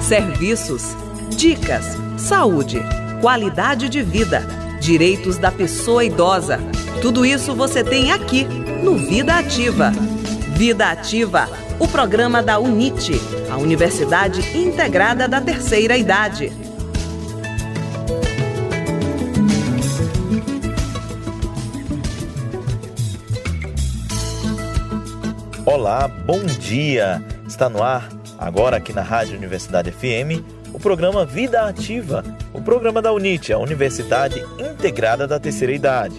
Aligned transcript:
Serviços, 0.00 0.96
dicas, 1.36 1.98
saúde, 2.16 2.80
qualidade 3.20 3.88
de 3.88 4.02
vida, 4.02 4.40
direitos 4.80 5.36
da 5.36 5.52
pessoa 5.52 6.02
idosa. 6.02 6.58
Tudo 7.02 7.26
isso 7.26 7.54
você 7.54 7.84
tem 7.84 8.10
aqui 8.10 8.44
no 8.82 8.96
Vida 8.96 9.36
Ativa. 9.36 9.92
Vida 10.56 10.90
Ativa, 10.90 11.48
o 11.78 11.86
programa 11.86 12.42
da 12.42 12.58
UNIT, 12.58 13.12
a 13.50 13.56
Universidade 13.58 14.40
Integrada 14.56 15.28
da 15.28 15.40
Terceira 15.40 15.96
Idade. 15.96 16.50
Olá, 25.66 26.08
bom 26.08 26.44
dia! 26.44 27.29
Está 27.60 27.68
no 27.68 27.82
ar, 27.82 28.08
agora 28.38 28.78
aqui 28.78 28.90
na 28.90 29.02
Rádio 29.02 29.36
Universidade 29.36 29.92
FM, 29.92 30.42
o 30.72 30.80
programa 30.80 31.26
Vida 31.26 31.68
Ativa, 31.68 32.24
o 32.54 32.62
programa 32.62 33.02
da 33.02 33.12
UNIT, 33.12 33.52
a 33.52 33.58
Universidade 33.58 34.42
Integrada 34.58 35.26
da 35.26 35.38
Terceira 35.38 35.74
Idade. 35.74 36.18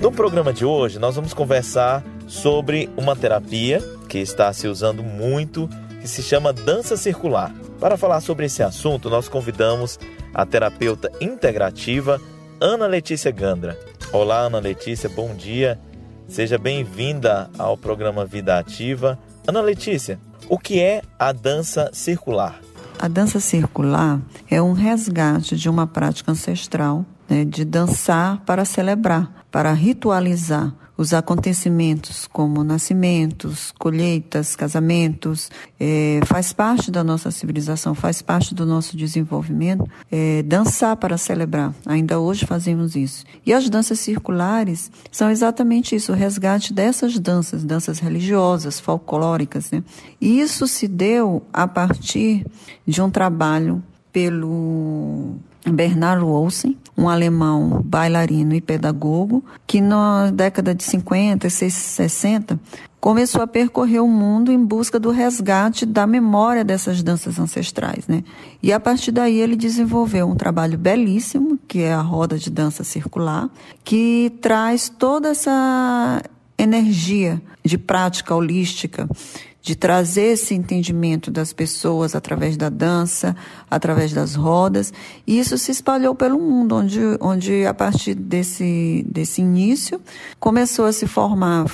No 0.00 0.12
programa 0.12 0.52
de 0.52 0.64
hoje, 0.64 1.00
nós 1.00 1.16
vamos 1.16 1.34
conversar 1.34 2.04
sobre 2.28 2.88
uma 2.96 3.16
terapia 3.16 3.82
que 4.08 4.18
está 4.18 4.52
se 4.52 4.68
usando 4.68 5.02
muito, 5.02 5.68
que 6.00 6.06
se 6.06 6.22
chama 6.22 6.52
dança 6.52 6.96
circular. 6.96 7.52
Para 7.80 7.96
falar 7.96 8.20
sobre 8.20 8.46
esse 8.46 8.62
assunto, 8.62 9.10
nós 9.10 9.28
convidamos 9.28 9.98
a 10.32 10.46
terapeuta 10.46 11.10
integrativa 11.20 12.20
Ana 12.60 12.86
Letícia 12.86 13.32
Gandra. 13.32 13.76
Olá, 14.12 14.42
Ana 14.42 14.60
Letícia, 14.60 15.08
bom 15.08 15.34
dia. 15.34 15.80
Seja 16.28 16.58
bem-vinda 16.58 17.48
ao 17.58 17.76
programa 17.76 18.26
Vida 18.26 18.58
Ativa. 18.58 19.18
Ana 19.46 19.60
Letícia, 19.60 20.18
o 20.48 20.58
que 20.58 20.80
é 20.80 21.00
a 21.18 21.32
dança 21.32 21.88
circular? 21.92 22.60
A 22.98 23.08
dança 23.08 23.38
circular 23.38 24.20
é 24.50 24.60
um 24.60 24.72
resgate 24.72 25.56
de 25.56 25.68
uma 25.68 25.86
prática 25.86 26.32
ancestral 26.32 27.04
né, 27.28 27.44
de 27.44 27.64
dançar 27.64 28.40
para 28.44 28.64
celebrar, 28.64 29.46
para 29.50 29.72
ritualizar 29.72 30.74
os 30.96 31.12
acontecimentos 31.12 32.26
como 32.26 32.64
nascimentos, 32.64 33.72
colheitas, 33.78 34.56
casamentos, 34.56 35.50
é, 35.78 36.20
faz 36.24 36.52
parte 36.52 36.90
da 36.90 37.04
nossa 37.04 37.30
civilização, 37.30 37.94
faz 37.94 38.22
parte 38.22 38.54
do 38.54 38.64
nosso 38.64 38.96
desenvolvimento, 38.96 39.88
é, 40.10 40.42
dançar 40.42 40.96
para 40.96 41.18
celebrar. 41.18 41.74
Ainda 41.84 42.18
hoje 42.18 42.46
fazemos 42.46 42.96
isso. 42.96 43.24
E 43.44 43.52
as 43.52 43.68
danças 43.68 44.00
circulares 44.00 44.90
são 45.10 45.30
exatamente 45.30 45.94
isso, 45.94 46.12
o 46.12 46.14
resgate 46.14 46.72
dessas 46.72 47.18
danças, 47.18 47.64
danças 47.64 47.98
religiosas, 47.98 48.80
folclóricas. 48.80 49.70
Né? 49.70 49.82
E 50.20 50.40
isso 50.40 50.66
se 50.66 50.88
deu 50.88 51.42
a 51.52 51.68
partir 51.68 52.46
de 52.86 53.02
um 53.02 53.10
trabalho 53.10 53.82
pelo 54.12 55.36
Bernard 55.70 56.24
Olsen, 56.24 56.76
um 56.96 57.08
alemão 57.08 57.82
bailarino 57.84 58.54
e 58.54 58.60
pedagogo, 58.60 59.44
que 59.66 59.80
na 59.80 60.30
década 60.30 60.74
de 60.74 60.82
50 60.84 61.46
e 61.46 61.50
60 61.50 62.58
começou 63.00 63.40
a 63.42 63.46
percorrer 63.46 64.00
o 64.00 64.08
mundo 64.08 64.50
em 64.50 64.64
busca 64.64 64.98
do 64.98 65.10
resgate 65.10 65.86
da 65.86 66.06
memória 66.06 66.64
dessas 66.64 67.02
danças 67.02 67.38
ancestrais, 67.38 68.08
né? 68.08 68.24
E 68.62 68.72
a 68.72 68.80
partir 68.80 69.12
daí 69.12 69.38
ele 69.38 69.54
desenvolveu 69.54 70.28
um 70.28 70.34
trabalho 70.34 70.76
belíssimo, 70.76 71.58
que 71.68 71.80
é 71.80 71.92
a 71.92 72.00
roda 72.00 72.38
de 72.38 72.50
dança 72.50 72.82
circular, 72.82 73.48
que 73.84 74.32
traz 74.40 74.88
toda 74.88 75.28
essa 75.28 76.22
energia 76.58 77.40
de 77.64 77.76
prática 77.76 78.34
holística, 78.34 79.08
de 79.60 79.74
trazer 79.74 80.34
esse 80.34 80.54
entendimento 80.54 81.28
das 81.28 81.52
pessoas 81.52 82.14
através 82.14 82.56
da 82.56 82.68
dança, 82.68 83.34
através 83.68 84.12
das 84.12 84.36
rodas. 84.36 84.92
E 85.26 85.38
isso 85.38 85.58
se 85.58 85.72
espalhou 85.72 86.14
pelo 86.14 86.38
mundo, 86.38 86.76
onde, 86.76 87.00
onde 87.20 87.66
a 87.66 87.74
partir 87.74 88.14
desse, 88.14 89.04
desse 89.08 89.42
início 89.42 90.00
começou 90.38 90.84
a 90.84 90.92
se 90.92 91.06
formar 91.06 91.66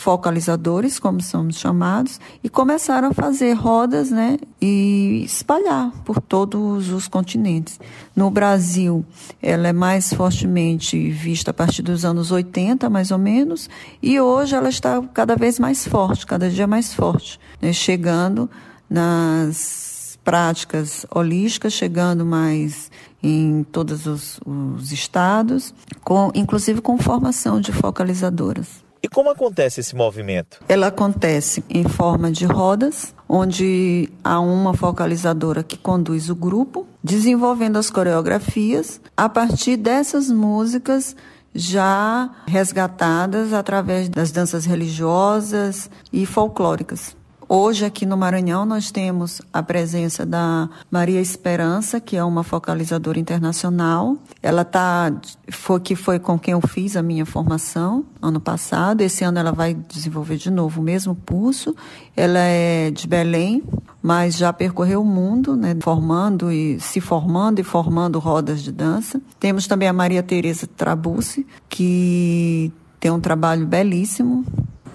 focalizadores, 0.00 0.98
como 0.98 1.20
somos 1.20 1.56
chamados, 1.56 2.18
e 2.42 2.48
começaram 2.48 3.08
a 3.08 3.14
fazer 3.14 3.52
rodas, 3.52 4.10
né, 4.10 4.38
e 4.60 5.22
espalhar 5.24 5.90
por 6.04 6.20
todos 6.20 6.90
os 6.90 7.06
continentes. 7.06 7.78
No 8.16 8.30
Brasil, 8.30 9.04
ela 9.42 9.68
é 9.68 9.72
mais 9.72 10.12
fortemente 10.12 11.10
vista 11.10 11.50
a 11.50 11.54
partir 11.54 11.82
dos 11.82 12.04
anos 12.04 12.30
80, 12.30 12.88
mais 12.88 13.10
ou 13.10 13.18
menos, 13.18 13.68
e 14.02 14.18
hoje 14.18 14.54
ela 14.54 14.68
está 14.68 15.02
cada 15.14 15.36
vez 15.36 15.58
mais 15.58 15.86
forte, 15.86 16.26
cada 16.26 16.48
dia 16.48 16.66
mais 16.66 16.94
forte, 16.94 17.38
né, 17.60 17.72
chegando 17.72 18.50
nas 18.88 20.18
práticas 20.24 21.06
holísticas, 21.10 21.72
chegando 21.72 22.24
mais 22.24 22.90
em 23.22 23.64
todos 23.64 24.06
os, 24.06 24.40
os 24.46 24.92
estados, 24.92 25.74
com, 26.02 26.30
inclusive 26.34 26.80
com 26.80 26.96
formação 26.96 27.60
de 27.60 27.72
focalizadoras. 27.72 28.89
E 29.02 29.08
como 29.08 29.30
acontece 29.30 29.80
esse 29.80 29.96
movimento? 29.96 30.60
Ela 30.68 30.88
acontece 30.88 31.64
em 31.70 31.84
forma 31.84 32.30
de 32.30 32.44
rodas, 32.44 33.14
onde 33.28 34.10
há 34.22 34.38
uma 34.40 34.74
focalizadora 34.74 35.62
que 35.62 35.78
conduz 35.78 36.28
o 36.28 36.34
grupo, 36.34 36.86
desenvolvendo 37.02 37.78
as 37.78 37.88
coreografias 37.88 39.00
a 39.16 39.28
partir 39.28 39.76
dessas 39.76 40.28
músicas 40.28 41.16
já 41.54 42.30
resgatadas 42.46 43.52
através 43.52 44.08
das 44.08 44.30
danças 44.30 44.64
religiosas 44.64 45.90
e 46.12 46.26
folclóricas. 46.26 47.16
Hoje, 47.52 47.84
aqui 47.84 48.06
no 48.06 48.16
Maranhão, 48.16 48.64
nós 48.64 48.92
temos 48.92 49.42
a 49.52 49.60
presença 49.60 50.24
da 50.24 50.70
Maria 50.88 51.20
Esperança, 51.20 51.98
que 52.00 52.16
é 52.16 52.22
uma 52.22 52.44
focalizadora 52.44 53.18
internacional. 53.18 54.16
Ela 54.40 54.64
tá, 54.64 55.12
foi 55.50 55.80
que 55.80 55.96
foi 55.96 56.20
com 56.20 56.38
quem 56.38 56.52
eu 56.52 56.60
fiz 56.60 56.94
a 56.94 57.02
minha 57.02 57.26
formação 57.26 58.04
ano 58.22 58.38
passado. 58.38 59.00
Esse 59.00 59.24
ano 59.24 59.40
ela 59.40 59.50
vai 59.50 59.74
desenvolver 59.74 60.36
de 60.36 60.48
novo 60.48 60.80
o 60.80 60.84
mesmo 60.84 61.12
pulso. 61.12 61.74
Ela 62.16 62.38
é 62.38 62.92
de 62.92 63.08
Belém, 63.08 63.64
mas 64.00 64.36
já 64.36 64.52
percorreu 64.52 65.02
o 65.02 65.04
mundo, 65.04 65.56
né, 65.56 65.76
formando 65.80 66.52
e 66.52 66.78
se 66.78 67.00
formando 67.00 67.58
e 67.58 67.64
formando 67.64 68.20
rodas 68.20 68.62
de 68.62 68.70
dança. 68.70 69.20
Temos 69.40 69.66
também 69.66 69.88
a 69.88 69.92
Maria 69.92 70.22
Tereza 70.22 70.68
Trabucci, 70.68 71.44
que 71.68 72.72
tem 73.00 73.10
um 73.10 73.18
trabalho 73.18 73.66
belíssimo 73.66 74.46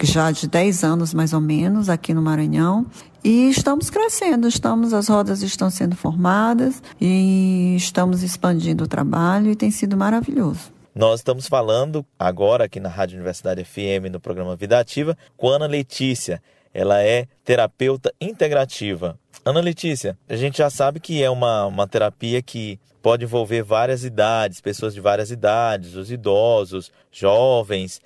já 0.02 0.32
de 0.32 0.48
10 0.48 0.84
anos 0.84 1.14
mais 1.14 1.34
ou 1.34 1.42
menos 1.42 1.90
aqui 1.90 2.14
no 2.14 2.22
Maranhão. 2.22 2.86
E 3.24 3.50
estamos 3.50 3.90
crescendo, 3.90 4.48
estamos, 4.48 4.94
as 4.94 5.08
rodas 5.08 5.42
estão 5.42 5.70
sendo 5.70 5.96
formadas 5.96 6.82
e 7.02 7.76
estamos 7.76 8.22
expandindo 8.22 8.84
o 8.84 8.88
trabalho 8.88 9.52
e 9.52 9.56
tem 9.56 9.72
sido 9.72 9.98
maravilhoso. 9.98 10.72
Nós 10.94 11.20
estamos 11.20 11.48
falando 11.48 12.06
agora 12.18 12.66
aqui 12.66 12.80
na 12.80 12.88
Rádio 12.88 13.16
Universidade 13.16 13.64
FM, 13.64 14.12
no 14.12 14.20
programa 14.20 14.56
Vida 14.56 14.80
Ativa, 14.80 15.18
com 15.36 15.50
Ana 15.50 15.66
Letícia. 15.66 16.42
Ela 16.74 17.02
é 17.02 17.28
terapeuta 17.44 18.14
integrativa. 18.22 19.18
Ana 19.44 19.60
Letícia, 19.60 20.18
a 20.30 20.36
gente 20.36 20.60
já 20.60 20.70
sabe 20.70 21.00
que 21.00 21.22
é 21.22 21.30
uma, 21.30 21.66
uma 21.66 21.88
terapia 21.88 22.42
que 22.42 22.80
pode 23.02 23.24
envolver 23.24 23.62
várias 23.62 24.04
idades, 24.04 24.62
pessoas 24.62 24.94
de 24.94 25.00
várias 25.02 25.30
idades, 25.32 25.96
os 25.96 26.10
idosos, 26.10 26.92
jovens. 27.12 28.02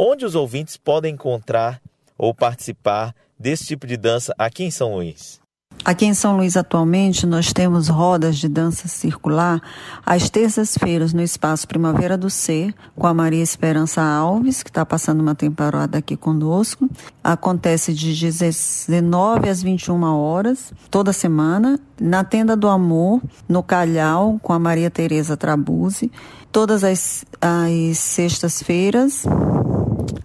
Onde 0.00 0.24
os 0.24 0.36
ouvintes 0.36 0.76
podem 0.76 1.14
encontrar 1.14 1.80
ou 2.16 2.32
participar 2.32 3.12
desse 3.36 3.66
tipo 3.66 3.84
de 3.84 3.96
dança 3.96 4.32
aqui 4.38 4.62
em 4.62 4.70
São 4.70 4.94
Luís? 4.94 5.40
Aqui 5.84 6.06
em 6.06 6.14
São 6.14 6.36
Luís, 6.36 6.56
atualmente, 6.56 7.26
nós 7.26 7.52
temos 7.52 7.88
rodas 7.88 8.36
de 8.36 8.48
dança 8.48 8.86
circular 8.86 9.60
às 10.06 10.30
terças-feiras 10.30 11.12
no 11.12 11.20
Espaço 11.20 11.66
Primavera 11.66 12.16
do 12.16 12.30
Ser, 12.30 12.72
com 12.94 13.08
a 13.08 13.14
Maria 13.14 13.42
Esperança 13.42 14.00
Alves, 14.00 14.62
que 14.62 14.70
está 14.70 14.86
passando 14.86 15.20
uma 15.20 15.34
temporada 15.34 15.98
aqui 15.98 16.16
conosco. 16.16 16.88
Acontece 17.22 17.92
de 17.92 18.14
19 18.14 19.48
às 19.48 19.62
21 19.62 20.00
horas, 20.04 20.72
toda 20.90 21.12
semana, 21.12 21.80
na 22.00 22.22
Tenda 22.22 22.56
do 22.56 22.68
Amor, 22.68 23.20
no 23.48 23.64
Calhau, 23.64 24.38
com 24.42 24.52
a 24.52 24.58
Maria 24.60 24.90
Tereza 24.90 25.36
Trabuzzi, 25.36 26.12
todas 26.52 26.84
as, 26.84 27.24
as 27.40 27.98
sextas-feiras, 27.98 29.24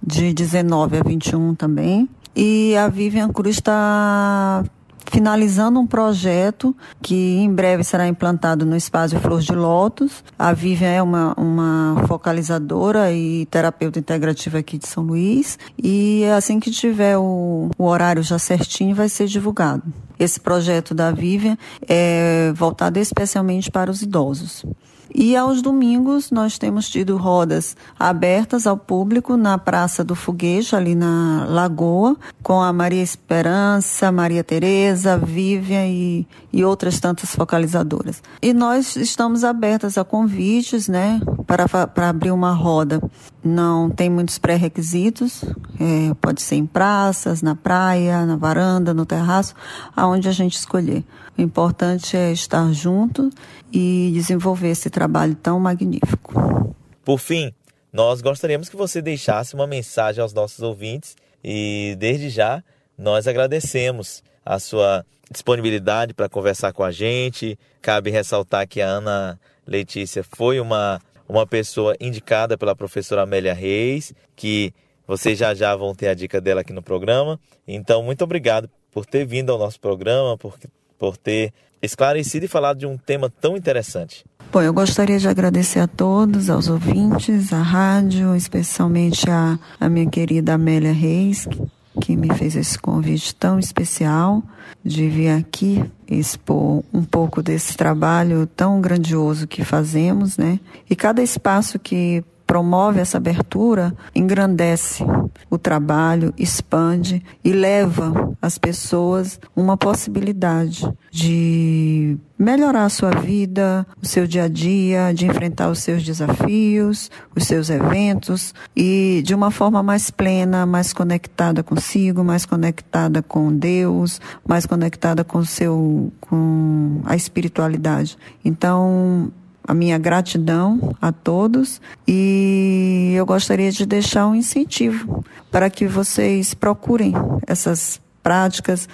de 0.06 0.34
19 0.34 0.98
a 0.98 1.04
21 1.04 1.56
também. 1.56 2.10
E 2.36 2.76
a 2.76 2.88
Vivian 2.88 3.30
Cruz 3.30 3.58
está 3.58 4.64
finalizando 5.12 5.80
um 5.80 5.86
projeto 5.86 6.76
que 7.00 7.38
em 7.38 7.54
breve 7.54 7.84
será 7.84 8.08
implantado 8.08 8.66
no 8.66 8.76
espaço 8.76 9.20
Flor 9.20 9.42
de 9.42 9.54
Lótus. 9.54 10.24
A 10.38 10.54
Vivian 10.54 10.90
é 10.90 11.02
uma, 11.02 11.34
uma 11.38 12.04
focalizadora 12.08 13.12
e 13.12 13.46
terapeuta 13.46 14.00
integrativa 14.00 14.58
aqui 14.58 14.80
de 14.80 14.88
São 14.88 15.04
Luís. 15.04 15.60
E 15.78 16.26
assim 16.36 16.60
que 16.60 16.72
tiver 16.72 17.18
o, 17.18 17.70
o 17.78 17.84
horário 17.86 18.24
já 18.24 18.40
certinho, 18.40 18.96
vai 18.96 19.08
ser 19.08 19.28
divulgado. 19.28 19.84
Esse 20.20 20.40
projeto 20.40 20.96
da 20.96 21.12
Vivian 21.12 21.58
é 21.88 22.52
voltado 22.56 22.98
especialmente 22.98 23.70
para 23.70 23.92
os 23.92 24.02
idosos. 24.02 24.66
E 25.14 25.36
aos 25.36 25.62
domingos 25.62 26.32
nós 26.32 26.58
temos 26.58 26.90
tido 26.90 27.18
rodas 27.18 27.78
abertas 28.00 28.66
ao 28.66 28.76
público 28.76 29.38
na 29.38 29.58
Praça 29.58 30.04
do 30.04 30.16
Foguete, 30.16 30.76
ali 30.76 30.96
na 30.96 31.46
Lagoa, 31.48 32.18
com 32.42 32.62
a 32.62 32.74
Maria 32.74 33.04
Esperança, 33.04 34.12
Maria 34.12 34.44
Tereza, 34.44 35.18
Vivian 35.18 35.86
e, 35.86 36.28
e 36.52 36.66
outras 36.66 37.00
tantas 37.00 37.36
focalizadoras. 37.36 38.24
E 38.42 38.54
nós 38.54 38.96
estamos 38.96 39.44
abertas 39.44 39.98
a 39.98 40.04
convites, 40.04 40.88
né, 40.88 41.22
para, 41.46 41.68
para 41.68 42.10
abrir 42.10 42.32
uma 42.32 42.52
roda. 42.52 43.02
Não 43.44 43.90
tem 43.90 44.10
muitos 44.10 44.40
pré-requisitos, 44.40 45.44
é, 45.80 46.14
pode 46.20 46.42
ser 46.42 46.56
em 46.56 46.66
praças, 46.66 47.42
na 47.42 47.56
praia, 47.56 48.26
na 48.26 48.36
varanda, 48.36 48.94
no 48.94 49.06
terraço, 49.06 49.54
aonde 49.96 50.28
a 50.28 50.32
gente 50.32 50.56
escolher. 50.58 51.04
O 51.38 51.42
importante 51.42 52.16
é 52.16 52.32
estar 52.32 52.72
junto 52.72 53.30
e 53.72 54.12
desenvolver 54.14 54.70
esse 54.70 54.90
trabalho 54.90 55.36
tão 55.36 55.60
magnífico. 55.60 56.76
Por 57.04 57.20
fim, 57.20 57.52
nós 57.92 58.22
gostaríamos 58.22 58.70
que 58.70 58.76
você 58.76 59.02
deixasse 59.02 59.56
uma 59.56 59.68
mensagem 59.68 60.22
aos 60.22 60.34
nossos 60.34 60.60
ouvintes 60.62 61.16
e, 61.44 61.96
desde 62.00 62.30
já, 62.30 62.64
nós 62.98 63.28
agradecemos 63.28 64.24
a 64.46 64.60
sua 64.60 65.06
disponibilidade 65.30 66.14
para 66.14 66.30
conversar 66.30 66.72
com 66.72 66.84
a 66.84 66.92
gente. 66.92 67.58
Cabe 67.82 68.12
ressaltar 68.12 68.68
que 68.68 68.82
a 68.82 68.88
Ana 68.88 69.40
Letícia 69.66 70.24
foi 70.24 70.60
uma, 70.60 71.02
uma 71.28 71.46
pessoa 71.46 71.96
indicada 72.00 72.58
pela 72.58 72.76
professora 72.76 73.24
Amélia 73.24 73.54
Reis, 73.54 74.14
que 74.36 74.74
vocês 75.08 75.38
já 75.38 75.54
já 75.54 75.76
vão 75.76 75.94
ter 75.94 76.08
a 76.08 76.14
dica 76.14 76.40
dela 76.40 76.62
aqui 76.62 76.72
no 76.72 76.82
programa. 76.82 77.40
Então, 77.68 78.04
muito 78.04 78.24
obrigado 78.24 78.70
por 78.92 79.06
ter 79.06 79.26
vindo 79.26 79.52
ao 79.52 79.58
nosso 79.58 79.80
programa, 79.80 80.38
por 80.38 80.58
por 81.04 81.18
ter 81.18 81.52
esclarecido 81.82 82.46
e 82.46 82.48
falado 82.48 82.78
de 82.78 82.86
um 82.86 82.98
tema 82.98 83.30
tão 83.30 83.58
interessante. 83.58 84.24
Bom, 84.54 84.62
eu 84.62 84.74
gostaria 84.74 85.20
de 85.20 85.28
agradecer 85.28 85.80
a 85.80 85.88
todos, 85.88 86.50
aos 86.50 86.70
ouvintes, 86.70 87.52
à 87.52 87.62
rádio, 87.62 88.34
especialmente 88.38 89.30
a, 89.30 89.60
a 89.82 89.90
minha 89.90 90.10
querida 90.10 90.54
Amélia 90.54 90.94
Reis, 90.94 91.46
que, 91.46 91.62
que 92.00 92.16
me 92.16 92.34
fez 92.34 92.56
esse 92.56 92.80
convite 92.80 93.36
tão 93.36 93.60
especial 93.60 94.42
de 94.82 95.10
vir 95.10 95.32
aqui 95.32 95.84
expor 96.08 96.86
um 96.94 97.04
pouco 97.04 97.44
desse 97.44 97.76
trabalho 97.76 98.48
tão 98.48 98.80
grandioso 98.80 99.46
que 99.46 99.66
fazemos, 99.66 100.38
né? 100.38 100.58
E 100.90 100.96
cada 100.96 101.22
espaço 101.22 101.78
que 101.78 102.24
promove 102.54 103.00
essa 103.00 103.18
abertura, 103.18 103.96
engrandece 104.14 105.04
o 105.50 105.58
trabalho, 105.58 106.32
expande 106.38 107.26
e 107.44 107.52
leva 107.52 108.32
às 108.40 108.60
pessoas 108.60 109.40
uma 109.56 109.76
possibilidade 109.76 110.88
de 111.10 112.16
melhorar 112.38 112.86
a 112.86 112.90
sua 112.90 113.10
vida, 113.10 113.88
o 114.00 114.06
seu 114.06 114.28
dia 114.28 114.44
a 114.44 114.48
dia, 114.48 115.12
de 115.16 115.26
enfrentar 115.26 115.68
os 115.72 115.80
seus 115.80 116.04
desafios, 116.04 117.10
os 117.36 117.46
seus 117.46 117.72
eventos 117.72 118.54
e 118.76 119.24
de 119.26 119.34
uma 119.34 119.50
forma 119.50 119.82
mais 119.82 120.12
plena, 120.12 120.64
mais 120.64 120.94
conectada 120.94 121.64
consigo, 121.64 122.24
mais 122.24 122.46
conectada 122.46 123.24
com 123.24 123.52
Deus, 123.52 124.22
mais 124.48 124.68
conectada 124.68 125.24
com 125.24 125.44
seu 125.44 126.14
com 126.22 127.02
a 127.04 127.16
espiritualidade. 127.16 128.16
Então, 128.46 129.32
a 129.68 129.74
minha 129.74 129.98
gratidão 129.98 130.96
a 131.02 131.12
todos 131.12 131.82
e 132.08 133.14
eu 133.16 133.26
gostaria 133.26 133.72
de 133.72 133.86
deixar 133.86 134.28
um 134.28 134.36
incentivo 134.36 135.24
para 135.52 135.70
que 135.70 135.88
vocês 135.88 136.54
procurem 136.54 137.14
essas 137.48 138.02
práticas. 138.24 138.88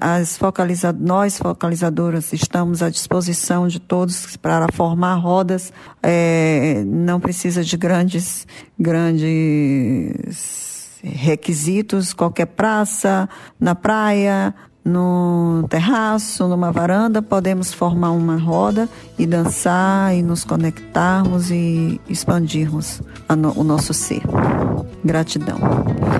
As 0.00 0.38
focaliza 0.38 0.92
nós, 0.92 1.38
focalizadoras, 1.38 2.32
estamos 2.32 2.82
à 2.82 2.88
disposição 2.88 3.68
de 3.68 3.78
todos 3.78 4.36
para 4.36 4.66
formar 4.72 5.16
rodas. 5.16 5.72
É, 6.02 6.82
não 6.86 7.20
precisa 7.20 7.62
de 7.62 7.76
grandes, 7.76 8.46
grandes 8.78 10.56
requisitos, 11.02 12.12
qualquer 12.12 12.46
praça, 12.46 13.28
na 13.60 13.74
praia, 13.74 14.54
no 14.86 15.66
terraço, 15.68 16.46
numa 16.46 16.70
varanda, 16.70 17.20
podemos 17.20 17.74
formar 17.74 18.12
uma 18.12 18.36
roda 18.36 18.88
e 19.18 19.26
dançar 19.26 20.14
e 20.14 20.22
nos 20.22 20.44
conectarmos 20.44 21.50
e 21.50 22.00
expandirmos 22.08 23.02
no, 23.36 23.52
o 23.58 23.64
nosso 23.64 23.92
ser. 23.92 24.22
Gratidão. 25.04 25.58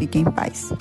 Fiquem 0.01 0.23
em 0.23 0.25
paz. 0.25 0.73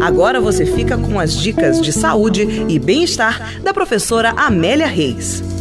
Agora 0.00 0.40
você 0.40 0.64
fica 0.64 0.96
com 0.96 1.20
as 1.20 1.34
dicas 1.34 1.80
de 1.80 1.92
saúde 1.92 2.42
e 2.68 2.78
bem-estar 2.78 3.60
da 3.62 3.74
professora 3.74 4.30
Amélia 4.30 4.86
Reis. 4.86 5.51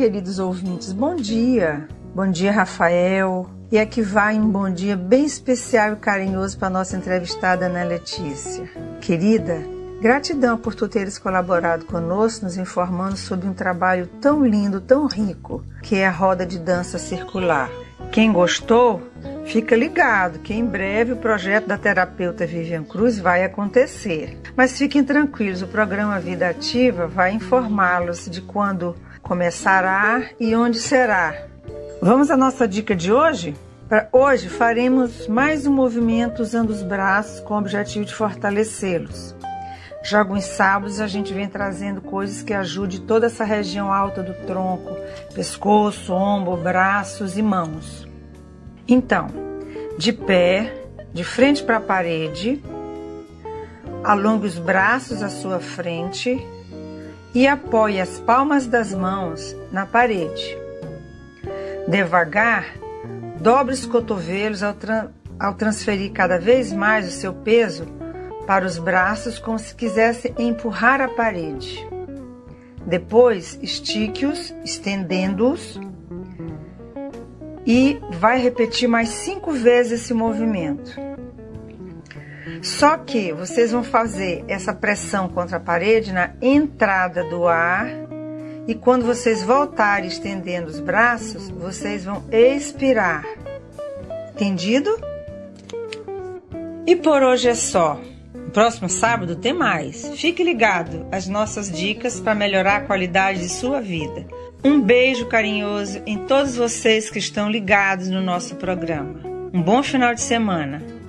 Queridos 0.00 0.38
ouvintes, 0.38 0.94
bom 0.94 1.14
dia. 1.14 1.86
Bom 2.14 2.26
dia, 2.30 2.50
Rafael. 2.50 3.50
E 3.70 3.78
aqui 3.78 4.00
vai 4.00 4.40
um 4.40 4.48
bom 4.48 4.70
dia 4.70 4.96
bem 4.96 5.26
especial 5.26 5.92
e 5.92 5.96
carinhoso 5.96 6.58
para 6.58 6.70
nossa 6.70 6.96
entrevistada 6.96 7.66
Ana 7.66 7.84
Letícia. 7.84 8.64
Querida, 9.02 9.62
gratidão 10.00 10.56
por 10.56 10.74
tu 10.74 10.88
teres 10.88 11.18
colaborado 11.18 11.84
conosco, 11.84 12.46
nos 12.46 12.56
informando 12.56 13.18
sobre 13.18 13.46
um 13.46 13.52
trabalho 13.52 14.06
tão 14.22 14.42
lindo, 14.42 14.80
tão 14.80 15.06
rico, 15.06 15.62
que 15.82 15.96
é 15.96 16.06
a 16.06 16.10
roda 16.10 16.46
de 16.46 16.58
dança 16.58 16.98
circular. 16.98 17.68
Quem 18.10 18.32
gostou, 18.32 19.02
fica 19.44 19.76
ligado 19.76 20.38
que 20.38 20.54
em 20.54 20.64
breve 20.64 21.12
o 21.12 21.16
projeto 21.16 21.66
da 21.66 21.76
terapeuta 21.76 22.46
Vivian 22.46 22.84
Cruz 22.84 23.18
vai 23.18 23.44
acontecer. 23.44 24.40
Mas 24.56 24.78
fiquem 24.78 25.04
tranquilos, 25.04 25.60
o 25.60 25.68
programa 25.68 26.18
Vida 26.18 26.48
Ativa 26.48 27.06
vai 27.06 27.34
informá-los 27.34 28.30
de 28.30 28.40
quando 28.40 28.96
começará 29.30 30.24
e 30.40 30.56
onde 30.56 30.80
será. 30.80 31.46
Vamos 32.02 32.32
à 32.32 32.36
nossa 32.36 32.66
dica 32.66 32.96
de 32.96 33.12
hoje? 33.12 33.54
Para 33.88 34.08
hoje 34.10 34.48
faremos 34.48 35.28
mais 35.28 35.68
um 35.68 35.72
movimento 35.72 36.42
usando 36.42 36.70
os 36.70 36.82
braços 36.82 37.38
com 37.38 37.54
o 37.54 37.58
objetivo 37.58 38.04
de 38.04 38.12
fortalecê-los. 38.12 39.36
Já 40.02 40.18
alguns 40.18 40.42
sábados 40.42 41.00
a 41.00 41.06
gente 41.06 41.32
vem 41.32 41.48
trazendo 41.48 42.00
coisas 42.00 42.42
que 42.42 42.52
ajudem 42.52 42.98
toda 43.02 43.26
essa 43.26 43.44
região 43.44 43.92
alta 43.92 44.20
do 44.20 44.34
tronco, 44.48 44.96
pescoço, 45.32 46.12
ombro, 46.12 46.56
braços 46.56 47.38
e 47.38 47.42
mãos. 47.42 48.08
Então, 48.88 49.28
de 49.96 50.12
pé, 50.12 50.74
de 51.14 51.22
frente 51.22 51.62
para 51.62 51.76
a 51.76 51.80
parede, 51.80 52.60
alongue 54.02 54.48
os 54.48 54.58
braços 54.58 55.22
à 55.22 55.28
sua 55.28 55.60
frente 55.60 56.44
e 57.34 57.46
apoie 57.46 58.00
as 58.00 58.18
palmas 58.20 58.66
das 58.66 58.92
mãos 58.94 59.56
na 59.70 59.86
parede. 59.86 60.58
Devagar, 61.88 62.74
dobre 63.40 63.74
os 63.74 63.86
cotovelos 63.86 64.62
ao, 64.62 64.74
tra 64.74 65.10
ao 65.38 65.54
transferir 65.54 66.12
cada 66.12 66.38
vez 66.38 66.72
mais 66.72 67.08
o 67.08 67.10
seu 67.10 67.32
peso 67.32 67.86
para 68.46 68.66
os 68.66 68.78
braços 68.78 69.38
como 69.38 69.58
se 69.58 69.74
quisesse 69.74 70.34
empurrar 70.38 71.00
a 71.00 71.08
parede. 71.08 71.86
Depois, 72.84 73.58
estique-os, 73.62 74.54
estendendo-os 74.64 75.80
e 77.66 78.00
vai 78.12 78.40
repetir 78.40 78.88
mais 78.88 79.08
cinco 79.10 79.52
vezes 79.52 80.02
esse 80.02 80.14
movimento. 80.14 81.09
Só 82.62 82.98
que 82.98 83.32
vocês 83.32 83.72
vão 83.72 83.82
fazer 83.82 84.44
essa 84.48 84.74
pressão 84.74 85.28
contra 85.28 85.56
a 85.56 85.60
parede 85.60 86.12
na 86.12 86.32
entrada 86.42 87.24
do 87.24 87.46
ar 87.48 87.88
e 88.70 88.74
quando 88.74 89.04
vocês 89.04 89.42
voltarem 89.42 90.08
estendendo 90.08 90.68
os 90.68 90.78
braços, 90.78 91.48
vocês 91.50 92.04
vão 92.04 92.22
expirar. 92.30 93.24
Entendido? 94.32 94.96
E 96.86 96.94
por 96.94 97.22
hoje 97.22 97.48
é 97.48 97.54
só. 97.54 98.00
No 98.32 98.50
próximo 98.50 98.88
sábado 98.88 99.36
tem 99.36 99.52
mais. 99.52 100.08
Fique 100.16 100.44
ligado 100.44 101.06
às 101.10 101.26
nossas 101.26 101.70
dicas 101.70 102.20
para 102.20 102.34
melhorar 102.34 102.76
a 102.76 102.80
qualidade 102.82 103.40
de 103.40 103.48
sua 103.48 103.80
vida. 103.80 104.26
Um 104.62 104.80
beijo 104.80 105.26
carinhoso 105.26 106.02
em 106.06 106.18
todos 106.26 106.56
vocês 106.56 107.10
que 107.10 107.18
estão 107.18 107.50
ligados 107.50 108.08
no 108.08 108.20
nosso 108.20 108.56
programa. 108.56 109.20
Um 109.52 109.62
bom 109.62 109.82
final 109.82 110.14
de 110.14 110.20
semana. 110.20 110.99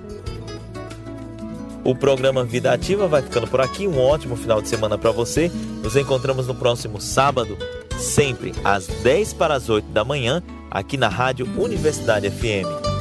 O 1.84 1.96
programa 1.96 2.44
Vida 2.44 2.72
Ativa 2.72 3.08
vai 3.08 3.22
ficando 3.22 3.46
por 3.48 3.60
aqui. 3.60 3.88
Um 3.88 3.98
ótimo 3.98 4.36
final 4.36 4.62
de 4.62 4.68
semana 4.68 4.96
para 4.96 5.10
você. 5.10 5.50
Nos 5.82 5.96
encontramos 5.96 6.46
no 6.46 6.54
próximo 6.54 7.00
sábado, 7.00 7.58
sempre 7.98 8.54
às 8.62 8.86
10 8.86 9.32
para 9.34 9.54
as 9.54 9.68
8 9.68 9.88
da 9.88 10.04
manhã, 10.04 10.42
aqui 10.70 10.96
na 10.96 11.08
Rádio 11.08 11.46
Universidade 11.58 12.30
FM. 12.30 12.92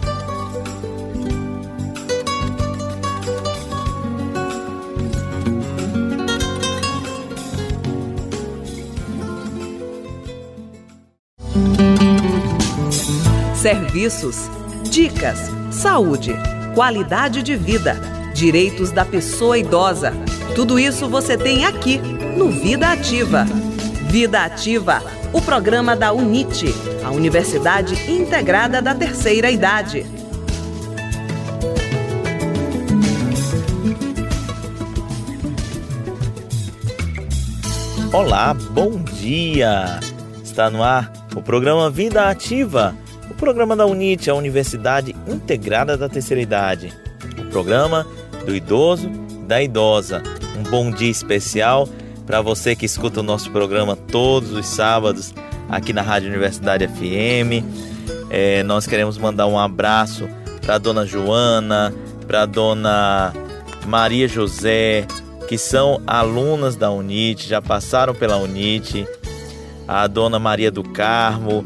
Serviços 13.62 14.50
dicas, 14.90 15.38
saúde, 15.70 16.34
qualidade 16.74 17.44
de 17.44 17.56
vida, 17.56 18.11
direitos 18.42 18.92
da 18.92 19.06
pessoa 19.06 19.56
idosa. 19.56 20.14
Tudo 20.56 20.80
isso 20.80 21.08
você 21.08 21.38
tem 21.38 21.64
aqui 21.64 22.00
no 22.36 22.50
Vida 22.50 22.92
Ativa. 22.92 23.46
Vida 24.10 24.44
Ativa, 24.44 25.00
o 25.32 25.40
programa 25.40 25.96
da 25.96 26.12
UNIT, 26.12 26.74
a 27.06 27.12
Universidade 27.12 27.94
Integrada 28.12 28.82
da 28.82 28.96
Terceira 28.96 29.52
Idade. 29.52 30.08
Olá, 38.12 38.56
bom 38.56 39.04
dia! 39.04 40.00
Está 40.44 40.72
no 40.72 40.84
ar 40.84 41.14
o 41.36 41.44
programa 41.44 41.92
Vida 41.92 42.28
Ativa, 42.28 42.96
o 43.30 43.36
programa 43.36 43.76
da 43.76 43.86
UNIT, 43.86 44.32
a 44.32 44.34
Universidade 44.34 45.16
Integrada 45.28 45.96
da 45.96 46.10
Terceira 46.10 46.42
Idade. 46.42 46.92
O 47.38 47.46
programa 47.52 48.08
do 48.46 48.56
idoso 48.56 49.10
da 49.48 49.62
idosa. 49.62 50.24
Um 50.58 50.64
bom 50.64 50.92
dia 50.92 51.10
especial 51.10 51.88
para 52.26 52.42
você 52.42 52.76
que 52.76 52.86
escuta 52.86 53.20
o 53.20 53.24
nosso 53.24 53.52
programa 53.52 53.96
todos 53.96 54.52
os 54.52 54.66
sábados 54.66 55.34
aqui 55.70 55.92
na 55.92 56.02
Rádio 56.02 56.30
Universidade 56.30 56.88
FM. 56.88 57.66
É, 58.30 58.64
nós 58.64 58.88
queremos 58.88 59.18
mandar 59.18 59.48
um 59.48 59.60
abraço 59.60 60.30
para 60.62 60.78
dona 60.78 61.06
Joana, 61.06 61.94
para 62.26 62.46
dona 62.46 63.34
Maria 63.86 64.28
José, 64.28 65.06
que 65.50 65.58
são 65.58 66.02
alunas 66.08 66.78
da 66.78 66.90
UNIT, 66.90 67.50
já 67.50 67.62
passaram 67.62 68.16
pela 68.16 68.38
UNIT, 68.38 69.06
a 69.88 70.08
dona 70.08 70.40
Maria 70.40 70.72
do 70.72 70.84
Carmo, 70.84 71.66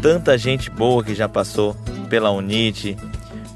tanta 0.00 0.38
gente 0.38 0.70
boa 0.70 1.02
que 1.02 1.14
já 1.14 1.28
passou 1.28 1.74
pela 2.08 2.30
UNIT, 2.30 2.96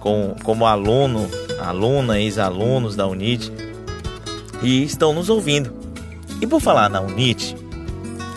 com, 0.00 0.34
como 0.42 0.66
aluno, 0.66 1.30
aluna, 1.60 2.20
ex-alunos 2.20 2.96
da 2.96 3.06
UNIT, 3.06 3.52
e 4.62 4.82
estão 4.82 5.12
nos 5.12 5.28
ouvindo. 5.28 5.72
E 6.40 6.46
por 6.46 6.60
falar 6.60 6.88
na 6.88 7.00
UNIT, 7.00 7.56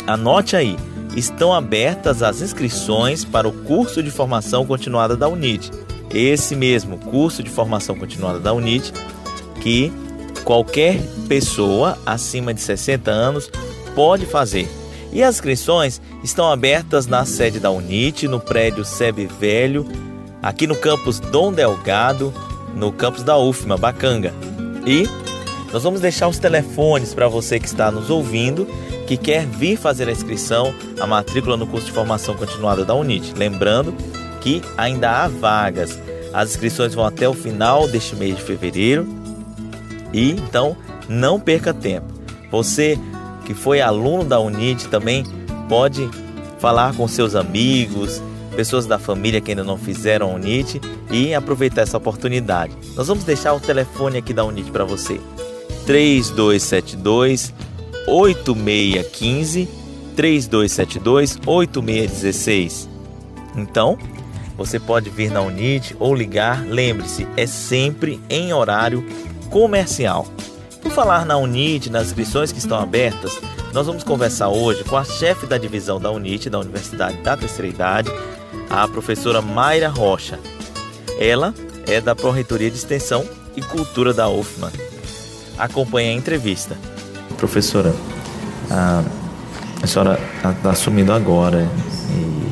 anote 0.08 0.56
aí, 0.56 0.78
estão 1.16 1.54
abertas 1.54 2.24
as 2.24 2.42
inscrições 2.42 3.24
para 3.26 3.48
o 3.48 3.52
curso 3.52 4.02
de 4.02 4.12
formação 4.12 4.66
continuada 4.66 5.16
da 5.16 5.28
UNIT. 5.28 5.72
Esse 6.14 6.56
mesmo 6.56 6.98
curso 6.98 7.42
de 7.42 7.50
formação 7.50 7.96
continuada 7.96 8.40
da 8.40 8.54
UNIT, 8.54 8.92
que 9.62 9.92
Qualquer 10.44 11.00
pessoa 11.28 11.98
acima 12.06 12.54
de 12.54 12.62
60 12.62 13.12
anos 13.12 13.50
pode 13.96 14.26
fazer. 14.26 14.68
E 15.14 15.22
as 15.22 15.36
inscrições 15.36 16.02
estão 16.24 16.52
abertas 16.52 17.06
na 17.06 17.26
sede 17.26 17.60
da 17.60 17.70
UNIT, 17.70 18.28
no 18.28 18.40
prédio 18.40 18.84
SEB 18.84 19.28
Velho, 19.28 19.86
aqui 20.42 20.66
no 20.66 20.76
campus 20.76 21.20
Dom 21.20 21.54
Delgado, 21.54 22.34
no 22.76 22.92
campus 22.92 23.24
da 23.24 23.38
UFMA, 23.38 23.78
Bacanga. 23.78 24.34
E 24.86 25.08
nós 25.72 25.84
vamos 25.84 26.02
deixar 26.02 26.28
os 26.28 26.38
telefones 26.38 27.14
para 27.14 27.28
você 27.28 27.60
que 27.60 27.66
está 27.66 27.92
nos 27.92 28.10
ouvindo, 28.10 28.68
que 29.08 29.16
quer 29.16 29.46
vir 29.46 29.78
fazer 29.78 30.10
a 30.10 30.12
inscrição, 30.12 30.74
a 31.00 31.08
matrícula 31.08 31.56
no 31.56 31.68
curso 31.68 31.88
de 31.88 31.92
formação 31.92 32.36
continuada 32.36 32.84
da 32.84 32.94
UNIT. 32.94 33.34
Lembrando 33.36 33.94
que 34.42 34.62
ainda 34.78 35.24
há 35.24 35.28
vagas. 35.28 35.98
As 36.34 36.52
inscrições 36.52 36.94
vão 36.94 37.06
até 37.06 37.28
o 37.28 37.34
final 37.34 37.88
deste 37.88 38.16
mês 38.16 38.38
de 38.38 38.44
fevereiro 38.44 39.08
e 40.14 40.32
então 40.32 40.76
não 41.08 41.40
perca 41.40 41.74
tempo. 41.74 42.08
Você 42.50 42.98
que 43.46 43.54
foi 43.54 43.82
aluno 43.82 44.24
da 44.24 44.40
UNIT 44.40 44.88
também 44.88 45.26
pode 45.68 46.10
falar 46.60 46.94
com 46.96 47.08
seus 47.08 47.34
amigos, 47.34 48.22
pessoas 48.56 48.86
da 48.86 49.00
família 49.00 49.42
que 49.42 49.52
ainda 49.52 49.64
não 49.64 49.78
fizeram 49.78 50.32
a 50.32 50.36
UNIT 50.36 50.82
e 51.10 51.34
aproveitar 51.34 51.82
essa 51.82 51.98
oportunidade. 51.98 52.74
Nós 52.96 53.08
vamos 53.08 53.24
deixar 53.24 53.54
o 53.54 53.60
telefone 53.60 54.18
aqui 54.18 54.34
da 54.34 54.44
UNIT 54.44 54.72
para 54.72 54.84
você. 54.84 55.20
3272 55.86 57.54
8615 58.08 59.68
3272 60.16 61.40
8616. 61.46 62.90
Então, 63.56 63.98
você 64.58 64.80
pode 64.80 65.10
vir 65.10 65.32
na 65.32 65.42
UNIT 65.42 65.96
ou 66.00 66.14
ligar, 66.14 66.64
lembre-se, 66.66 67.28
é 67.36 67.48
sempre 67.48 68.22
em 68.30 68.54
horário 68.54 69.06
comercial. 69.50 70.28
Por 70.82 70.92
falar 70.92 71.26
na 71.26 71.38
UNIT, 71.38 71.90
nas 71.90 72.08
inscrições 72.08 72.52
que 72.52 72.60
estão 72.60 72.80
abertas, 72.80 73.40
nós 73.74 73.88
vamos 73.88 74.04
conversar 74.04 74.50
hoje 74.50 74.84
com 74.84 74.98
a 74.98 75.04
chefe 75.04 75.46
da 75.46 75.58
divisão 75.58 76.00
da 76.00 76.12
UNIT, 76.12 76.50
da 76.50 76.60
Universidade 76.60 77.18
da 77.18 77.38
Terceira 77.38 77.68
Idade, 77.68 78.12
a 78.72 78.88
professora 78.88 79.42
Mayra 79.42 79.90
Rocha. 79.90 80.40
Ela 81.20 81.54
é 81.86 82.00
da 82.00 82.16
Pró-Reitoria 82.16 82.72
de 82.72 82.78
Extensão 82.78 83.26
e 83.56 83.62
Cultura 83.62 84.14
da 84.14 84.30
UFMA. 84.30 84.72
Acompanhe 85.58 86.10
a 86.10 86.14
entrevista. 86.14 86.78
Professora, 87.38 87.94
a, 88.70 89.04
a 89.84 89.88
senhora 89.88 90.18
está 90.58 90.70
assumindo 90.70 91.12
agora 91.12 91.68
e 92.10 92.52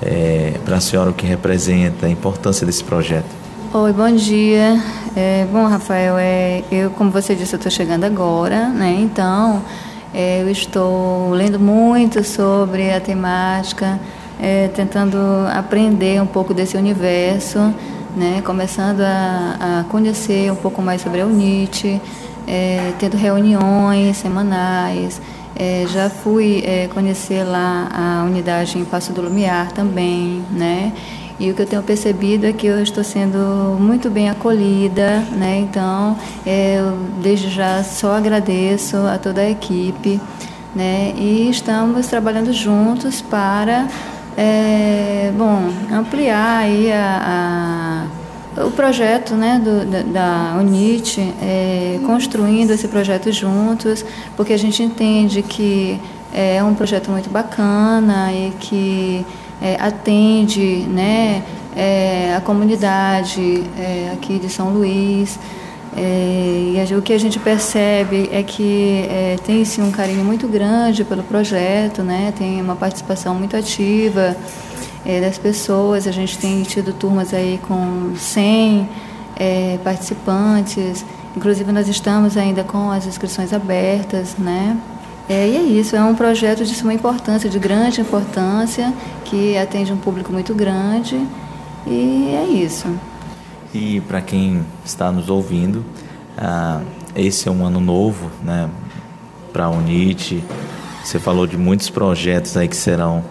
é, 0.00 0.54
para 0.64 0.76
a 0.76 0.80
senhora 0.80 1.10
o 1.10 1.12
que 1.12 1.26
representa 1.26 2.06
a 2.06 2.08
importância 2.08 2.64
desse 2.64 2.84
projeto? 2.84 3.26
Oi, 3.74 3.92
bom 3.92 4.14
dia. 4.14 4.80
É, 5.16 5.44
bom, 5.50 5.66
Rafael, 5.66 6.16
é, 6.18 6.62
eu, 6.70 6.90
como 6.90 7.10
você 7.10 7.34
disse, 7.34 7.54
eu 7.54 7.58
estou 7.58 7.72
chegando 7.72 8.04
agora, 8.04 8.68
né? 8.68 8.96
Então, 9.00 9.62
é, 10.14 10.40
eu 10.40 10.48
estou 10.48 11.30
lendo 11.30 11.58
muito 11.58 12.22
sobre 12.22 12.92
a 12.92 13.00
temática, 13.00 13.98
é, 14.40 14.68
tentando 14.68 15.18
aprender 15.52 16.20
um 16.22 16.26
pouco 16.26 16.54
desse 16.54 16.76
universo, 16.76 17.58
né? 18.16 18.42
Começando 18.44 19.00
a, 19.00 19.80
a 19.80 19.84
conhecer 19.90 20.50
um 20.52 20.56
pouco 20.56 20.80
mais 20.82 21.02
sobre 21.02 21.20
a 21.20 21.26
UNIT, 21.26 22.00
é, 22.46 22.92
tendo 22.98 23.16
reuniões 23.16 24.16
semanais. 24.16 25.20
É, 25.56 25.86
já 25.88 26.08
fui 26.08 26.62
conhecer 26.94 27.42
lá 27.42 27.88
a 27.92 28.24
unidade 28.24 28.78
em 28.78 28.84
Passo 28.84 29.12
do 29.12 29.22
Lumiar 29.22 29.72
também, 29.72 30.44
né? 30.52 30.92
E 31.40 31.50
o 31.50 31.54
que 31.54 31.62
eu 31.62 31.66
tenho 31.66 31.82
percebido 31.82 32.46
é 32.46 32.52
que 32.52 32.66
eu 32.66 32.82
estou 32.82 33.04
sendo 33.04 33.76
muito 33.78 34.10
bem 34.10 34.28
acolhida, 34.28 35.20
né? 35.30 35.60
Então, 35.60 36.16
eu 36.44 36.98
desde 37.22 37.48
já 37.48 37.84
só 37.84 38.16
agradeço 38.16 38.96
a 38.96 39.18
toda 39.18 39.42
a 39.42 39.48
equipe, 39.48 40.20
né? 40.74 41.12
E 41.16 41.48
estamos 41.48 42.08
trabalhando 42.08 42.52
juntos 42.52 43.22
para, 43.22 43.86
é, 44.40 45.32
bom, 45.36 45.68
ampliar 45.92 46.58
aí 46.58 46.92
a, 46.92 48.06
a 48.56 48.64
o 48.64 48.70
projeto 48.70 49.34
né, 49.34 49.60
do, 49.62 49.84
da, 49.84 50.02
da 50.02 50.58
UNIT, 50.58 51.20
é, 51.40 52.00
construindo 52.04 52.70
esse 52.70 52.88
projeto 52.88 53.30
juntos, 53.32 54.04
porque 54.36 54.52
a 54.52 54.56
gente 54.56 54.82
entende 54.82 55.42
que 55.42 56.00
é 56.32 56.62
um 56.62 56.74
projeto 56.74 57.10
muito 57.10 57.30
bacana 57.30 58.32
e 58.32 58.52
que 58.58 59.26
é, 59.60 59.76
atende 59.80 60.86
né, 60.88 61.42
é, 61.76 62.34
a 62.36 62.40
comunidade 62.40 63.64
é, 63.78 64.10
aqui 64.12 64.38
de 64.38 64.48
São 64.48 64.70
Luís. 64.70 65.38
É, 66.00 66.86
e 66.88 66.94
o 66.94 67.02
que 67.02 67.12
a 67.12 67.18
gente 67.18 67.40
percebe 67.40 68.28
é 68.32 68.40
que 68.44 69.04
é, 69.10 69.36
tem 69.44 69.64
sim 69.64 69.82
um 69.82 69.90
carinho 69.90 70.24
muito 70.24 70.46
grande 70.46 71.02
pelo 71.02 71.24
projeto, 71.24 72.04
né, 72.04 72.32
tem 72.38 72.62
uma 72.62 72.76
participação 72.76 73.34
muito 73.34 73.56
ativa 73.56 74.36
é, 75.04 75.20
das 75.20 75.36
pessoas. 75.36 76.06
A 76.06 76.12
gente 76.12 76.38
tem 76.38 76.62
tido 76.62 76.92
turmas 76.92 77.34
aí 77.34 77.58
com 77.66 78.12
100 78.16 78.88
participantes. 79.84 81.04
Inclusive 81.36 81.70
nós 81.72 81.88
estamos 81.88 82.36
ainda 82.36 82.62
com 82.64 82.90
as 82.90 83.06
inscrições 83.06 83.52
abertas, 83.52 84.36
né? 84.36 84.76
É, 85.28 85.46
e 85.46 85.56
é 85.56 85.62
isso, 85.62 85.94
é 85.94 86.02
um 86.02 86.14
projeto 86.14 86.64
de 86.64 86.74
suma 86.74 86.94
importância, 86.94 87.50
de 87.50 87.58
grande 87.58 88.00
importância, 88.00 88.92
que 89.24 89.58
atende 89.58 89.92
um 89.92 89.96
público 89.96 90.32
muito 90.32 90.54
grande 90.54 91.20
e 91.86 92.34
é 92.34 92.44
isso. 92.46 92.88
E 93.72 94.00
para 94.02 94.20
quem 94.20 94.64
está 94.84 95.12
nos 95.12 95.28
ouvindo, 95.28 95.84
ah, 96.36 96.80
esse 97.14 97.48
é 97.48 97.52
um 97.52 97.64
ano 97.64 97.80
novo 97.80 98.30
né, 98.42 98.68
para 99.52 99.64
a 99.64 99.70
UNIT. 99.70 100.42
Você 101.04 101.18
falou 101.18 101.46
de 101.46 101.56
muitos 101.56 101.90
projetos 101.90 102.56
aí 102.56 102.68
que 102.68 102.76
serão, 102.76 103.24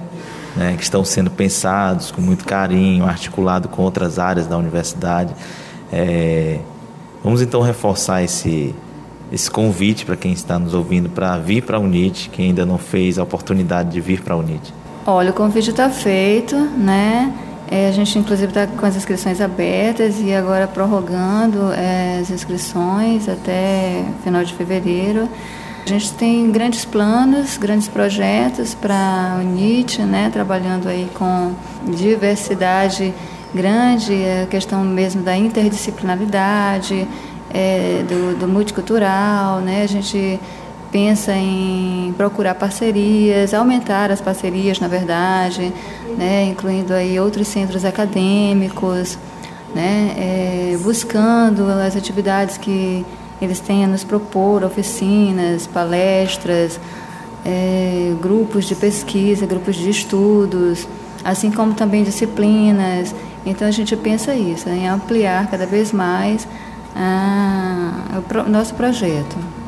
né, 0.56 0.76
que 0.76 0.84
estão 0.84 1.04
sendo 1.04 1.32
pensados 1.32 2.12
com 2.12 2.22
muito 2.22 2.46
carinho, 2.46 3.06
articulado 3.06 3.68
com 3.68 3.82
outras 3.82 4.20
áreas 4.20 4.48
da 4.48 4.58
universidade. 4.58 5.34
É, 5.92 6.60
vamos 7.24 7.42
então 7.42 7.62
reforçar 7.62 8.24
esse, 8.24 8.76
esse 9.32 9.50
convite 9.50 10.06
para 10.06 10.16
quem 10.16 10.34
está 10.34 10.60
nos 10.60 10.74
ouvindo 10.74 11.10
para 11.10 11.38
vir 11.38 11.64
para 11.64 11.78
a 11.78 11.80
UNIT, 11.80 12.30
quem 12.30 12.48
ainda 12.48 12.66
não 12.66 12.78
fez 12.78 13.18
a 13.18 13.24
oportunidade 13.24 13.92
de 13.92 14.02
vir 14.02 14.22
para 14.22 14.34
a 14.34 14.38
UNIT? 14.38 14.74
Olha, 15.06 15.32
o 15.32 15.34
convite 15.34 15.70
está 15.70 15.90
feito, 15.90 16.56
né? 16.56 17.34
É, 17.70 17.90
a 17.90 17.92
gente, 17.92 18.18
inclusive, 18.18 18.48
está 18.48 18.66
com 18.66 18.86
as 18.86 18.96
inscrições 18.96 19.42
abertas 19.42 20.22
e 20.22 20.34
agora 20.34 20.68
prorrogando 20.68 21.72
é, 21.74 22.20
as 22.22 22.32
inscrições 22.32 23.28
até 23.28 24.06
final 24.24 24.44
de 24.44 24.54
fevereiro. 24.54 25.28
A 25.86 25.90
gente 25.90 26.14
tem 26.14 26.50
grandes 26.52 26.86
planos, 26.86 27.58
grandes 27.58 27.88
projetos 27.88 28.74
para 28.74 29.36
a 29.36 29.40
UNIT, 29.40 30.02
né? 30.02 30.30
Trabalhando 30.32 30.88
aí 30.88 31.10
com 31.14 31.54
diversidade 31.94 33.14
grande, 33.54 34.14
a 34.44 34.48
questão 34.48 34.84
mesmo 34.84 35.22
da 35.22 35.36
interdisciplinaridade, 35.36 37.08
é, 37.54 38.04
do, 38.08 38.38
do 38.38 38.48
multicultural, 38.48 39.60
né? 39.60 39.84
A 39.84 39.88
gente 39.88 40.40
pensa 40.92 41.34
em 41.34 42.14
procurar 42.18 42.56
parcerias, 42.56 43.54
aumentar 43.54 44.12
as 44.12 44.22
parcerias, 44.22 44.80
na 44.80 44.88
verdade, 44.88 45.74
né? 46.18 46.46
incluindo 46.46 46.94
aí 46.94 47.20
outros 47.20 47.48
centros 47.48 47.84
acadêmicos, 47.86 49.18
né? 49.76 50.14
É, 50.18 50.78
buscando 50.82 51.70
as 51.70 51.96
atividades 51.96 52.58
que 52.58 53.06
eles 53.42 53.60
têm 53.60 53.84
a 53.84 53.88
nos 53.88 54.04
propor, 54.04 54.64
oficinas, 54.64 55.68
palestras, 55.68 56.80
é, 57.46 58.14
grupos 58.22 58.66
de 58.66 58.76
pesquisa, 58.76 59.46
grupos 59.46 59.76
de 59.76 59.90
estudos, 59.90 60.88
assim 61.24 61.52
como 61.52 61.74
também 61.74 62.04
disciplinas. 62.04 63.14
Então 63.46 63.68
a 63.68 63.72
gente 63.72 63.96
pensa 63.96 64.34
isso, 64.34 64.68
em 64.70 64.88
ampliar 64.88 65.50
cada 65.50 65.66
vez 65.66 65.92
mais 65.92 66.48
ah, 66.96 68.22
o 68.46 68.50
nosso 68.50 68.74
projeto. 68.74 69.67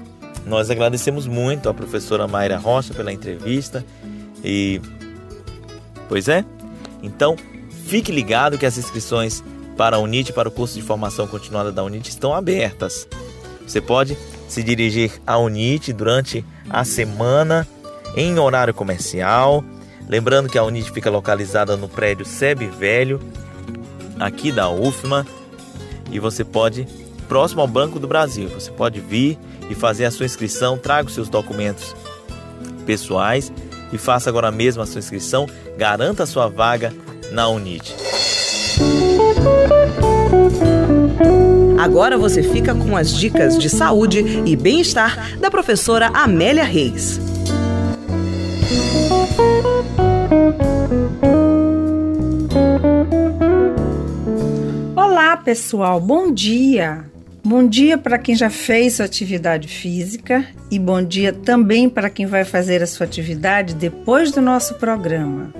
Nós 0.50 0.72
agradecemos 0.72 1.28
muito 1.28 1.70
a 1.70 1.74
professora 1.76 2.28
Mayra 2.28 2.58
Rocha 2.58 2.92
pela 2.92 3.14
entrevista 3.14 3.86
e 4.44 4.82
pois 6.08 6.28
é. 6.28 6.44
Então, 7.04 7.36
fique 7.86 8.12
ligado 8.12 8.58
que 8.58 8.66
as 8.66 8.76
inscrições 8.76 9.44
para 9.78 9.98
a 9.98 10.00
UNIT, 10.00 10.34
para 10.34 10.50
o 10.50 10.52
curso 10.52 10.74
de 10.74 10.82
formação 10.82 11.28
continuada 11.28 11.72
da 11.72 11.84
UNIT 11.84 12.10
estão 12.10 12.34
abertas. 12.34 13.08
Você 13.66 13.80
pode 13.80 14.18
se 14.48 14.64
dirigir 14.64 15.22
à 15.26 15.38
UNIT 15.38 15.94
durante 15.94 16.44
a 16.68 16.84
semana 16.84 17.68
em 18.16 18.40
horário 18.40 18.74
comercial. 18.74 19.64
Lembrando 20.08 20.50
que 20.50 20.58
a 20.58 20.64
UNIT 20.64 20.92
fica 20.92 21.12
localizada 21.12 21.78
no 21.78 21.88
prédio 21.88 22.26
SEB 22.26 22.66
Velho, 22.66 23.22
aqui 24.20 24.52
da 24.52 24.68
UFMA, 24.68 25.28
e 26.12 26.20
você 26.20 26.44
pode 26.44 26.88
próximo 27.28 27.62
ao 27.62 27.68
Banco 27.68 28.00
do 28.00 28.08
Brasil. 28.08 28.50
Você 28.50 28.72
pode 28.72 29.00
vir 29.00 29.38
e 29.70 29.76
fazer 29.76 30.06
a 30.06 30.12
sua 30.12 30.26
inscrição, 30.26 30.78
traga 30.78 31.08
os 31.08 31.14
seus 31.14 31.30
documentos 31.30 31.96
pessoais 32.86 33.54
e 33.94 33.98
faça 33.98 34.30
agora 34.30 34.52
mesmo 34.52 34.82
a 34.82 34.86
sua 34.86 35.00
inscrição, 35.00 35.48
garanta 35.78 36.24
a 36.24 36.28
sua 36.28 36.48
vaga 36.48 36.94
na 37.32 37.48
Unite. 37.48 37.96
Agora 41.80 42.18
você 42.18 42.44
fica 42.44 42.76
com 42.76 42.98
as 42.98 43.16
dicas 43.16 43.58
de 43.58 43.70
saúde 43.70 44.20
e 44.46 44.56
bem-estar 44.56 45.40
da 45.40 45.50
professora 45.50 46.08
Amélia 46.08 46.64
Reis. 46.64 47.22
Olá, 54.96 55.38
pessoal, 55.38 56.02
bom 56.02 56.34
dia! 56.34 57.09
Bom 57.50 57.68
dia 57.68 57.98
para 57.98 58.20
quem 58.20 58.36
já 58.36 58.48
fez 58.48 58.94
sua 58.94 59.06
atividade 59.06 59.68
física 59.68 60.46
e 60.70 60.78
bom 60.78 61.02
dia 61.02 61.34
também 61.34 61.90
para 61.90 62.08
quem 62.08 62.28
vai 62.28 62.46
fazer 62.46 62.84
a 62.84 62.86
sua 62.86 63.08
atividade 63.08 63.74
depois 63.74 64.32
do 64.32 64.40
nosso 64.40 64.76
programa. 64.76 65.52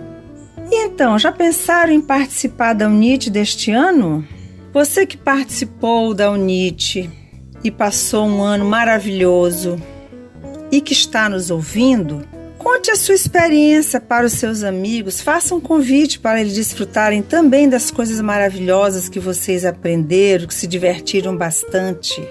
E 0.70 0.86
então, 0.86 1.18
já 1.18 1.32
pensaram 1.32 1.92
em 1.92 2.00
participar 2.00 2.74
da 2.74 2.88
UNIT 2.88 3.32
deste 3.32 3.72
ano? 3.72 4.24
Você 4.72 5.04
que 5.04 5.18
participou 5.18 6.14
da 6.14 6.30
UNIT 6.30 7.10
e 7.64 7.72
passou 7.72 8.28
um 8.28 8.44
ano 8.44 8.66
maravilhoso 8.66 9.82
e 10.72 10.82
que 10.82 10.94
está 10.94 11.28
nos 11.28 11.50
ouvindo, 11.50 12.24
Conte 12.60 12.92
a 12.92 12.96
sua 12.98 13.16
experiência 13.16 14.02
para 14.02 14.26
os 14.26 14.34
seus 14.34 14.64
amigos, 14.64 15.22
faça 15.22 15.56
um 15.56 15.62
convite 15.62 16.20
para 16.20 16.42
eles 16.42 16.54
desfrutarem 16.54 17.22
também 17.22 17.70
das 17.70 17.90
coisas 17.90 18.20
maravilhosas 18.20 19.08
que 19.08 19.20
vocês 19.20 19.64
aprenderam, 19.64 20.46
que 20.46 20.54
se 20.54 20.68
divertiram 20.68 21.36
bastante. 21.38 22.22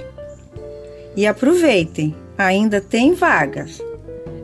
E 1.16 1.26
aproveitem, 1.26 2.14
ainda 2.36 2.78
tem 2.78 3.14
vagas. 3.14 3.80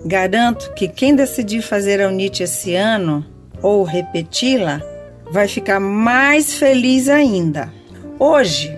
Garanto 0.06 0.72
que 0.72 0.88
quem 0.88 1.14
decidir 1.14 1.60
fazer 1.60 2.00
a 2.00 2.08
UNIT 2.08 2.42
esse 2.42 2.74
ano 2.74 3.24
ou 3.60 3.84
repeti-la 3.84 4.82
vai 5.30 5.46
ficar 5.46 5.80
mais 5.80 6.54
feliz 6.54 7.10
ainda. 7.10 7.70
Hoje 8.18 8.74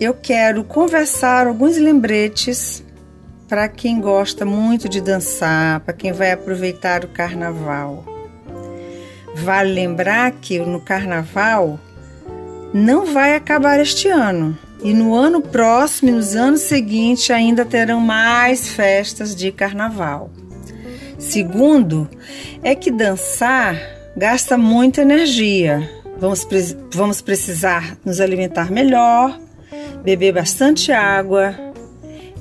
eu 0.00 0.14
quero 0.14 0.64
conversar 0.64 1.46
alguns 1.46 1.76
lembretes 1.76 2.82
para 3.52 3.68
quem 3.68 4.00
gosta 4.00 4.46
muito 4.46 4.88
de 4.88 4.98
dançar, 4.98 5.80
para 5.80 5.92
quem 5.92 6.10
vai 6.10 6.32
aproveitar 6.32 7.04
o 7.04 7.08
carnaval. 7.08 8.02
Vale 9.34 9.74
lembrar 9.74 10.32
que 10.40 10.58
no 10.58 10.80
carnaval 10.80 11.78
não 12.72 13.04
vai 13.04 13.36
acabar 13.36 13.78
este 13.78 14.08
ano. 14.08 14.56
E 14.82 14.94
no 14.94 15.14
ano 15.14 15.42
próximo 15.42 16.08
e 16.08 16.12
nos 16.12 16.34
anos 16.34 16.62
seguintes 16.62 17.30
ainda 17.30 17.62
terão 17.66 18.00
mais 18.00 18.70
festas 18.70 19.36
de 19.36 19.52
carnaval. 19.52 20.30
Segundo, 21.18 22.08
é 22.62 22.74
que 22.74 22.90
dançar 22.90 23.76
gasta 24.16 24.56
muita 24.56 25.02
energia. 25.02 25.90
Vamos, 26.18 26.48
vamos 26.90 27.20
precisar 27.20 27.98
nos 28.02 28.18
alimentar 28.18 28.72
melhor, 28.72 29.38
beber 30.02 30.32
bastante 30.32 30.90
água, 30.90 31.71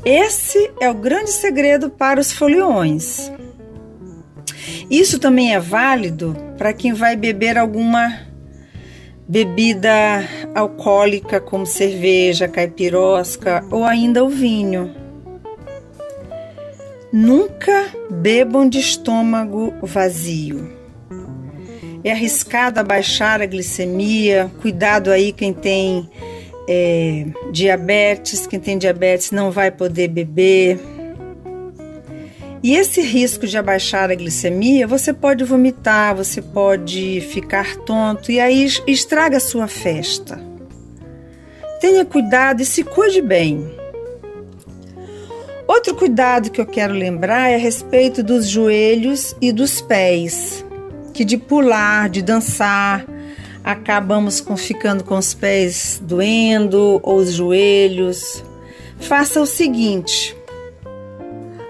esse 0.04 0.72
é 0.80 0.90
o 0.90 0.94
grande 0.94 1.32
segredo 1.32 1.90
para 1.90 2.20
os 2.20 2.32
foliões. 2.32 3.32
Isso 4.90 5.20
também 5.20 5.54
é 5.54 5.60
válido 5.60 6.36
para 6.58 6.74
quem 6.74 6.94
vai 6.94 7.16
beber 7.16 7.58
alguma 7.58 8.20
bebida 9.28 10.28
alcoólica, 10.54 11.40
como 11.40 11.66
cerveja, 11.66 12.48
caipirosca 12.48 13.64
ou 13.72 13.86
ainda 13.86 14.24
o 14.24 14.30
vinho. 14.30 14.94
Nunca 17.14 17.88
bebam 18.10 18.68
de 18.68 18.80
estômago 18.80 19.74
vazio. 19.82 20.70
É 22.04 22.12
arriscado 22.12 22.80
abaixar 22.80 23.42
a 23.42 23.46
glicemia, 23.46 24.52
cuidado 24.62 25.12
aí 25.12 25.32
quem 25.32 25.54
tem 25.54 26.10
é, 26.68 27.26
diabetes, 27.52 28.48
quem 28.48 28.60
tem 28.60 28.78
diabetes 28.78 29.32
não 29.32 29.52
vai 29.52 29.72
poder 29.72 30.08
beber. 30.08 30.80
E 32.64 32.76
esse 32.76 33.02
risco 33.02 33.48
de 33.48 33.58
abaixar 33.58 34.12
a 34.12 34.16
glicemia, 34.16 34.86
você 34.86 35.12
pode 35.12 35.44
vomitar, 35.44 36.16
você 36.16 36.42
pode 36.42 37.22
ficar 37.22 37.76
tonto 37.78 38.32
e 38.32 38.40
aí 38.40 38.68
estraga 38.86 39.38
a 39.38 39.40
sua 39.40 39.68
festa. 39.68 40.40
Tenha 41.80 42.06
cuidado 42.06 42.62
e 42.62 42.66
se 42.66 42.84
cuide 42.84 43.22
bem. 43.22 43.68
Outro 45.68 45.96
cuidado 45.96 46.52
que 46.52 46.62
eu 46.62 46.66
quero 46.66 46.94
lembrar 46.94 47.50
é 47.50 47.56
a 47.56 47.58
respeito 47.58 48.22
dos 48.22 48.48
joelhos 48.48 49.36
e 49.42 49.52
dos 49.52 49.82
pés, 49.82 50.64
que 51.14 51.26
de 51.26 51.38
pular, 51.38 52.10
de 52.10 52.22
dançar, 52.22 53.06
acabamos 53.64 54.42
com, 54.42 54.58
ficando 54.58 55.04
com 55.04 55.18
os 55.18 55.34
pés 55.34 56.02
doendo 56.04 57.00
ou 57.04 57.18
os 57.18 57.32
joelhos. 57.32 58.44
Faça 59.00 59.42
o 59.42 59.46
seguinte: 59.46 60.36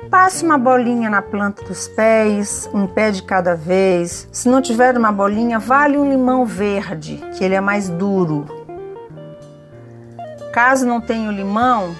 passe 0.10 0.44
uma 0.44 0.58
bolinha 0.58 1.10
na 1.10 1.22
planta 1.22 1.64
dos 1.64 1.88
pés, 1.90 2.70
um 2.74 2.88
pé 2.88 3.12
de 3.12 3.24
cada 3.24 3.56
vez. 3.56 4.28
Se 4.32 4.50
não 4.50 4.62
tiver 4.62 4.98
uma 4.98 5.12
bolinha, 5.12 5.60
vale 5.60 5.98
um 5.98 6.10
limão 6.10 6.46
verde, 6.46 7.22
que 7.38 7.44
ele 7.44 7.56
é 7.56 7.62
mais 7.62 7.90
duro. 7.90 8.46
Caso 10.52 10.86
não 10.86 11.00
tenha 11.00 11.30
o 11.30 11.32
limão, 11.32 11.96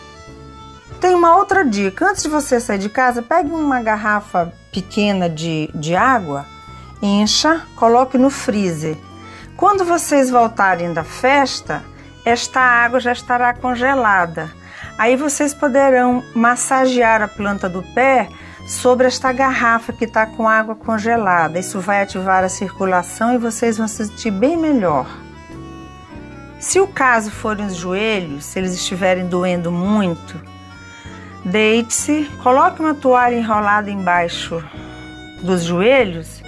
tem 1.00 1.16
uma 1.16 1.38
outra 1.38 1.64
dica. 1.64 2.10
Antes 2.10 2.24
de 2.24 2.30
você 2.30 2.60
sair 2.60 2.80
de 2.80 2.90
casa, 2.90 3.22
pegue 3.22 3.50
uma 3.50 3.82
garrafa 3.82 4.52
pequena 4.74 5.30
de, 5.30 5.70
de 5.74 5.96
água, 5.96 6.46
encha, 7.02 7.62
coloque 7.78 8.18
no 8.18 8.30
freezer 8.30 8.98
quando 9.62 9.86
vocês 9.86 10.32
voltarem 10.32 10.92
da 10.92 11.04
festa, 11.04 11.84
esta 12.26 12.60
água 12.60 13.00
já 13.00 13.12
estará 13.12 13.54
congelada. 13.54 14.52
Aí 14.98 15.16
vocês 15.16 15.54
poderão 15.54 16.24
massagear 16.34 17.22
a 17.22 17.28
planta 17.28 17.70
do 17.70 17.84
pé 17.94 18.28
sobre 18.68 19.06
esta 19.06 19.32
garrafa 19.32 19.94
que 19.94 20.06
está 20.06 20.26
com 20.26 20.50
água 20.50 20.74
congelada. 20.74 21.60
Isso 21.60 21.80
vai 21.80 22.02
ativar 22.02 22.44
a 22.44 22.50
circulação 22.50 23.36
e 23.36 23.38
vocês 23.38 23.78
vão 23.78 23.88
se 23.88 24.08
sentir 24.08 24.32
bem 24.32 24.58
melhor. 24.58 25.06
Se 26.60 26.80
o 26.80 26.88
caso 26.88 27.30
forem 27.30 27.68
os 27.68 27.76
joelhos, 27.76 28.46
se 28.46 28.58
eles 28.58 28.74
estiverem 28.74 29.28
doendo 29.28 29.72
muito, 29.72 30.42
deite-se, 31.46 32.28
coloque 32.42 32.80
uma 32.80 32.96
toalha 32.96 33.36
enrolada 33.36 33.92
embaixo 33.92 34.64
dos 35.44 35.62
joelhos 35.62 36.41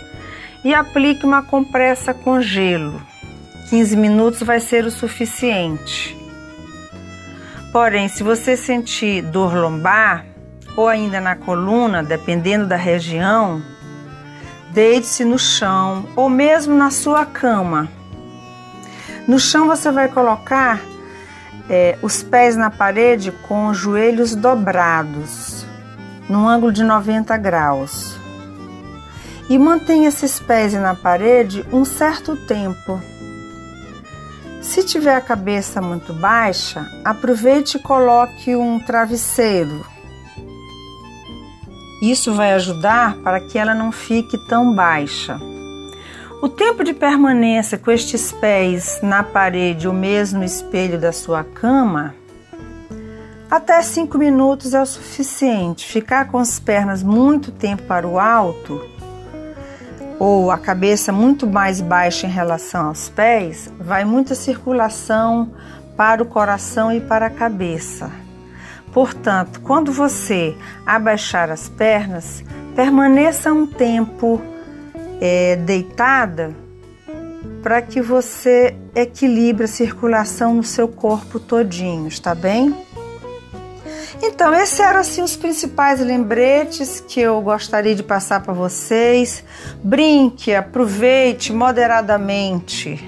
e 0.63 0.73
aplique 0.73 1.25
uma 1.25 1.41
compressa 1.41 2.13
com 2.13 2.41
gelo. 2.41 3.01
15 3.69 3.97
minutos 3.97 4.43
vai 4.43 4.59
ser 4.59 4.85
o 4.85 4.91
suficiente. 4.91 6.17
Porém, 7.71 8.07
se 8.07 8.21
você 8.21 8.55
sentir 8.55 9.23
dor 9.23 9.55
lombar 9.55 10.25
ou 10.77 10.87
ainda 10.87 11.19
na 11.19 11.35
coluna, 11.35 12.03
dependendo 12.03 12.67
da 12.67 12.75
região, 12.75 13.61
deite-se 14.71 15.25
no 15.25 15.39
chão 15.39 16.05
ou 16.15 16.29
mesmo 16.29 16.75
na 16.75 16.91
sua 16.91 17.25
cama. 17.25 17.89
No 19.27 19.39
chão 19.39 19.67
você 19.67 19.91
vai 19.91 20.07
colocar 20.07 20.81
é, 21.69 21.97
os 22.01 22.21
pés 22.21 22.55
na 22.55 22.69
parede 22.69 23.31
com 23.31 23.67
os 23.67 23.77
joelhos 23.77 24.35
dobrados, 24.35 25.65
num 26.29 26.47
ângulo 26.47 26.71
de 26.71 26.83
90 26.83 27.35
graus. 27.37 28.22
E 29.49 29.57
mantenha 29.57 30.09
esses 30.09 30.39
pés 30.39 30.73
na 30.73 30.95
parede 30.95 31.65
um 31.71 31.83
certo 31.83 32.35
tempo. 32.35 33.01
Se 34.61 34.83
tiver 34.83 35.15
a 35.15 35.21
cabeça 35.21 35.81
muito 35.81 36.13
baixa, 36.13 36.89
aproveite 37.03 37.77
e 37.77 37.79
coloque 37.81 38.55
um 38.55 38.79
travesseiro. 38.79 39.85
Isso 42.01 42.33
vai 42.33 42.53
ajudar 42.53 43.15
para 43.17 43.39
que 43.39 43.57
ela 43.57 43.75
não 43.75 43.91
fique 43.91 44.37
tão 44.47 44.73
baixa. 44.73 45.39
O 46.41 46.49
tempo 46.49 46.83
de 46.83 46.93
permanência 46.93 47.77
com 47.77 47.91
estes 47.91 48.31
pés 48.31 48.99
na 49.01 49.23
parede 49.23 49.87
ou 49.87 49.93
mesmo 49.93 50.39
no 50.39 50.45
espelho 50.45 50.99
da 50.99 51.11
sua 51.11 51.43
cama, 51.43 52.15
até 53.49 53.81
5 53.81 54.17
minutos 54.17 54.73
é 54.73 54.81
o 54.81 54.85
suficiente. 54.85 55.85
Ficar 55.85 56.29
com 56.29 56.39
as 56.39 56.59
pernas 56.59 57.03
muito 57.03 57.51
tempo 57.51 57.83
para 57.83 58.07
o 58.07 58.19
alto 58.19 58.81
ou 60.23 60.51
a 60.51 60.57
cabeça 60.57 61.11
muito 61.11 61.45
mais 61.45 61.81
baixa 61.81 62.25
em 62.25 62.29
relação 62.29 62.87
aos 62.87 63.09
pés, 63.09 63.69
vai 63.77 64.05
muita 64.05 64.33
circulação 64.33 65.51
para 65.97 66.23
o 66.23 66.25
coração 66.25 66.93
e 66.93 67.01
para 67.01 67.25
a 67.25 67.29
cabeça. 67.29 68.09
Portanto, 68.93 69.59
quando 69.59 69.91
você 69.91 70.55
abaixar 70.85 71.51
as 71.51 71.67
pernas, 71.67 72.41
permaneça 72.73 73.51
um 73.51 73.67
tempo 73.67 74.41
é, 75.19 75.57
deitada 75.57 76.55
para 77.61 77.81
que 77.81 78.01
você 78.01 78.77
equilibre 78.95 79.65
a 79.65 79.67
circulação 79.67 80.53
no 80.53 80.63
seu 80.63 80.87
corpo 80.87 81.37
todinho, 81.37 82.07
está 82.07 82.33
bem? 82.33 82.73
Então, 84.25 84.53
esses 84.53 84.79
eram 84.79 85.01
assim 85.01 85.21
os 85.21 85.35
principais 85.35 85.99
lembretes 85.99 87.03
que 87.05 87.19
eu 87.19 87.41
gostaria 87.41 87.93
de 87.93 88.01
passar 88.01 88.41
para 88.41 88.53
vocês. 88.53 89.43
Brinque, 89.83 90.55
aproveite 90.55 91.51
moderadamente 91.51 93.03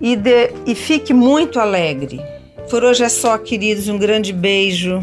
e, 0.00 0.16
de, 0.16 0.52
e 0.66 0.74
fique 0.74 1.14
muito 1.14 1.60
alegre. 1.60 2.20
Por 2.68 2.82
hoje 2.82 3.04
é 3.04 3.08
só, 3.08 3.38
queridos, 3.38 3.86
um 3.86 3.96
grande 3.96 4.32
beijo 4.32 4.98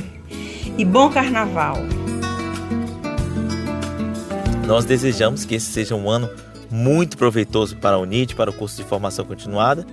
e 0.78 0.84
bom 0.84 1.10
carnaval. 1.10 1.78
Nós 4.68 4.84
desejamos 4.84 5.46
que 5.46 5.56
esse 5.56 5.72
seja 5.72 5.96
um 5.96 6.10
ano 6.10 6.30
muito 6.70 7.18
proveitoso 7.18 7.78
para 7.78 7.96
a 7.96 8.00
UNIT, 8.00 8.36
para 8.36 8.50
o 8.50 8.54
curso 8.54 8.76
de 8.76 8.84
formação 8.84 9.24
continuada. 9.24 9.88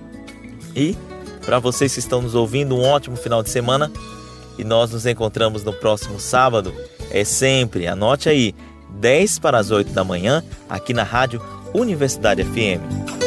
E 0.75 0.97
para 1.45 1.59
vocês 1.59 1.93
que 1.93 1.99
estão 1.99 2.21
nos 2.21 2.35
ouvindo, 2.35 2.75
um 2.75 2.83
ótimo 2.83 3.15
final 3.15 3.41
de 3.41 3.49
semana. 3.49 3.89
E 4.61 4.63
nós 4.63 4.91
nos 4.91 5.07
encontramos 5.07 5.63
no 5.63 5.73
próximo 5.73 6.19
sábado. 6.19 6.71
É 7.09 7.23
sempre, 7.23 7.87
anote 7.87 8.29
aí, 8.29 8.53
10 8.91 9.39
para 9.39 9.57
as 9.57 9.71
8 9.71 9.91
da 9.91 10.03
manhã, 10.03 10.43
aqui 10.69 10.93
na 10.93 11.01
Rádio 11.01 11.41
Universidade 11.73 12.43
FM. 12.43 13.20